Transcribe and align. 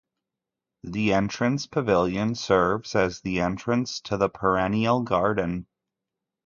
The 0.83 1.13
entrance 1.13 1.67
pavilion 1.67 2.33
serves 2.33 2.95
as 2.95 3.21
the 3.21 3.39
entrance 3.41 4.01
to 4.05 4.17
the 4.17 4.29
perennial 4.29 5.03
garden. 5.03 5.67